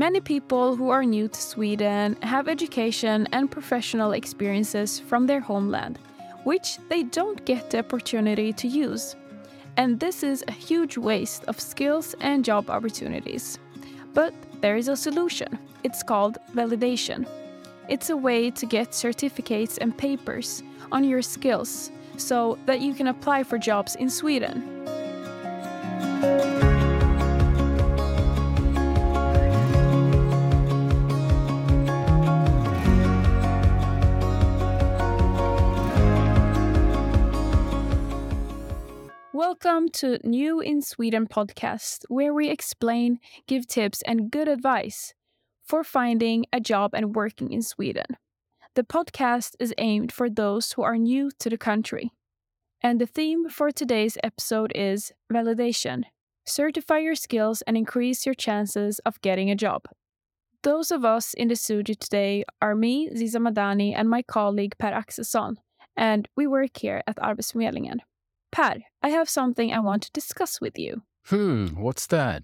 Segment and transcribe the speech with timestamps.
[0.00, 5.98] Many people who are new to Sweden have education and professional experiences from their homeland,
[6.44, 9.14] which they don't get the opportunity to use.
[9.76, 13.58] And this is a huge waste of skills and job opportunities.
[14.14, 14.32] But
[14.62, 15.58] there is a solution.
[15.84, 17.26] It's called validation.
[17.90, 23.08] It's a way to get certificates and papers on your skills so that you can
[23.08, 24.64] apply for jobs in Sweden.
[39.40, 45.14] Welcome to New in Sweden podcast, where we explain, give tips, and good advice
[45.64, 48.04] for finding a job and working in Sweden.
[48.74, 52.10] The podcast is aimed for those who are new to the country.
[52.82, 56.02] And the theme for today's episode is validation.
[56.44, 59.86] Certify your skills and increase your chances of getting a job.
[60.64, 64.92] Those of us in the studio today are me, Ziza Madani, and my colleague Per
[64.92, 65.54] Axelsson,
[65.96, 68.00] and we work here at Arbetsförmedlingen.
[68.50, 71.02] Per, I have something I want to discuss with you.
[71.26, 72.42] Hmm, what's that?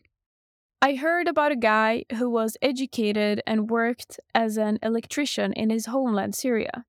[0.83, 5.87] I heard about a guy who was educated and worked as an electrician in his
[5.87, 6.85] homeland Syria.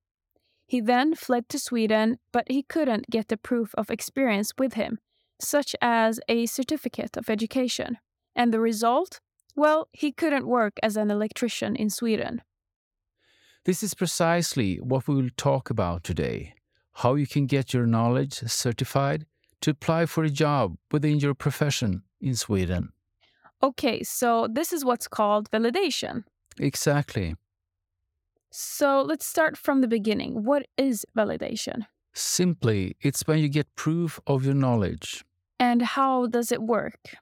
[0.66, 4.98] He then fled to Sweden, but he couldn't get the proof of experience with him,
[5.40, 7.98] such as a certificate of education.
[8.36, 9.20] And the result?
[9.56, 12.42] Well, he couldn't work as an electrician in Sweden.
[13.64, 16.54] This is precisely what we will talk about today
[16.98, 19.24] how you can get your knowledge certified
[19.60, 22.88] to apply for a job within your profession in Sweden.
[23.62, 26.24] Okay, so this is what's called validation.
[26.58, 27.36] Exactly.
[28.50, 30.44] So let's start from the beginning.
[30.44, 31.86] What is validation?
[32.14, 35.24] Simply, it's when you get proof of your knowledge.
[35.60, 37.16] And how does it work?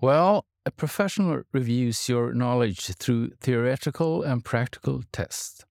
[0.00, 5.64] Well, a professional reviews your knowledge through theoretical and practical tests.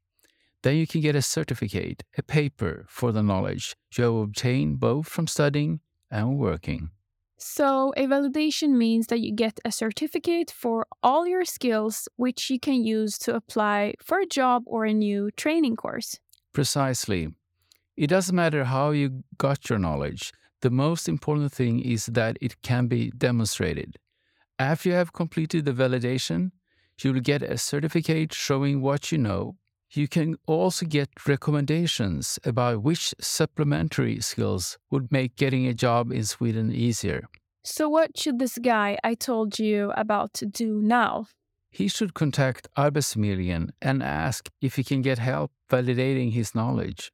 [0.64, 5.08] Then you can get a certificate, a paper for the knowledge you have obtained both
[5.08, 6.90] from studying and working.
[7.38, 12.58] So, a validation means that you get a certificate for all your skills, which you
[12.60, 16.20] can use to apply for a job or a new training course.
[16.54, 17.28] Precisely.
[17.98, 22.62] It doesn't matter how you got your knowledge, the most important thing is that it
[22.62, 23.98] can be demonstrated.
[24.58, 26.52] After you have completed the validation,
[27.02, 29.58] you will get a certificate showing what you know
[29.96, 36.24] you can also get recommendations about which supplementary skills would make getting a job in
[36.24, 37.28] Sweden easier.
[37.64, 41.28] So, what should this guy I told you about do now?
[41.70, 47.12] He should contact Arbetsförmedlingen and ask if he can get help validating his knowledge.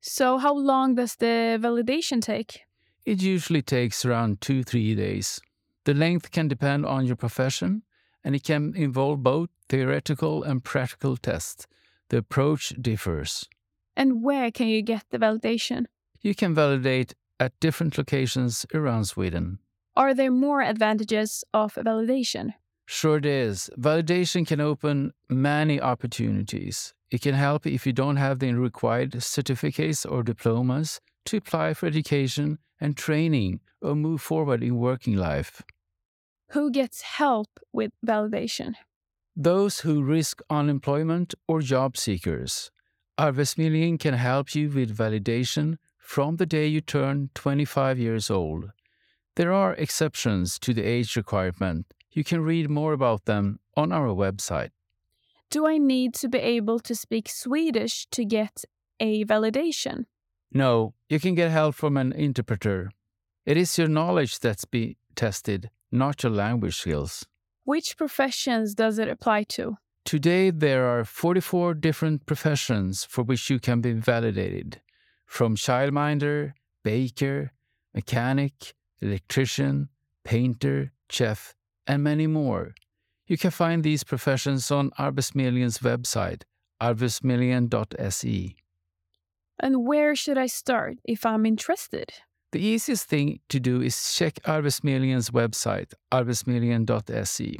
[0.00, 2.60] So, how long does the validation take?
[3.04, 5.40] It usually takes around two, three days.
[5.84, 7.82] The length can depend on your profession,
[8.22, 11.66] and it can involve both theoretical and practical tests
[12.08, 13.48] the approach differs.
[13.96, 15.86] And where can you get the validation?
[16.20, 19.58] You can validate at different locations around Sweden.
[19.94, 22.54] Are there more advantages of validation?
[22.86, 23.70] Sure, it is.
[23.78, 26.94] Validation can open many opportunities.
[27.10, 31.86] It can help if you don't have the required certificates or diplomas to apply for
[31.86, 35.62] education and training or move forward in working life.
[36.50, 38.74] Who gets help with validation?
[39.36, 42.70] Those who risk unemployment or job seekers.
[43.18, 48.70] Arbetsförmedlingen can help you with validation from the day you turn 25 years old.
[49.36, 51.92] There are exceptions to the age requirement.
[52.10, 54.70] You can read more about them on our website.
[55.50, 58.64] Do I need to be able to speak Swedish to get
[58.98, 60.04] a validation?
[60.50, 62.90] No, you can get help from an interpreter.
[63.44, 67.26] It is your knowledge that's be tested, not your language skills.
[67.66, 69.76] Which professions does it apply to?
[70.04, 74.80] Today, there are 44 different professions for which you can be validated,
[75.26, 76.52] from childminder,
[76.84, 77.50] baker,
[77.92, 79.88] mechanic, electrician,
[80.22, 81.56] painter, chef,
[81.88, 82.76] and many more.
[83.26, 86.42] You can find these professions on Arbetsförmedlingens website,
[86.80, 88.56] arbetsförmedlingen.se.
[89.58, 92.12] And where should I start if I'm interested?
[92.52, 97.56] The easiest thing to do is check Arbetsförmedlingens website, arbetsförmedlingen.se.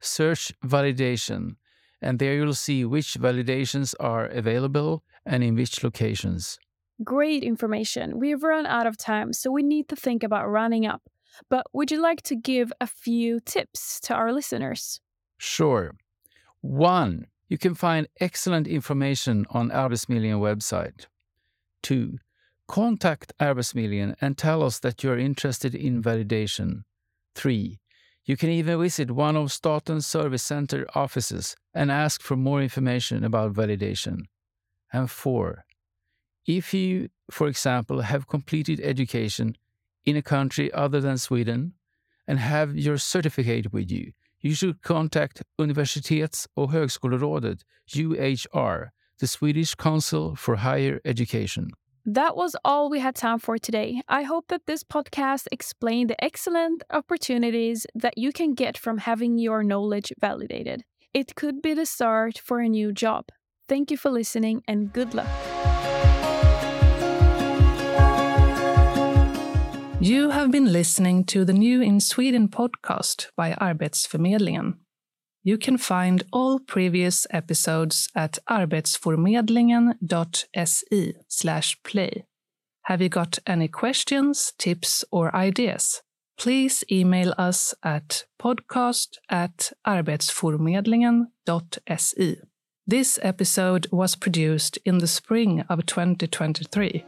[0.00, 1.56] Search validation,
[2.00, 6.58] and there you'll see which validations are available and in which locations.
[7.04, 8.18] Great information.
[8.18, 11.02] We've run out of time, so we need to think about running up.
[11.48, 15.00] But would you like to give a few tips to our listeners?
[15.38, 15.94] Sure.
[16.60, 21.06] One, you can find excellent information on Arbetsförmedlingen website.
[21.82, 22.18] Two,
[22.70, 26.84] Contact Arbetsförmedlingen and tell us that you're interested in validation.
[27.34, 27.80] 3.
[28.24, 33.24] You can even visit one of Statens Service Center offices and ask for more information
[33.24, 34.18] about validation.
[34.92, 35.64] And four,
[36.46, 39.56] if you, for example, have completed education
[40.04, 41.72] in a country other than Sweden
[42.28, 44.12] and have your certificate with you,
[44.42, 47.64] you should contact Universitets och högskolerådet,
[47.96, 51.72] UHR, the Swedish Council for Higher Education.
[52.06, 54.00] That was all we had time for today.
[54.08, 59.38] I hope that this podcast explained the excellent opportunities that you can get from having
[59.38, 60.82] your knowledge validated.
[61.12, 63.26] It could be the start for a new job.
[63.68, 65.28] Thank you for listening and good luck.
[70.00, 74.78] You have been listening to the New in Sweden podcast by Arbetsförmedlingen.
[75.42, 81.14] You can find all previous episodes at arbetsformedlingen.se
[81.82, 82.26] play.
[82.82, 86.02] Have you got any questions, tips, or ideas?
[86.36, 92.36] Please email us at podcast at arbetsformedlingen.se.
[92.86, 97.04] This episode was produced in the spring of 2023.